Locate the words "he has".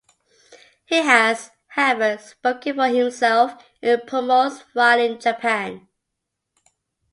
0.85-1.51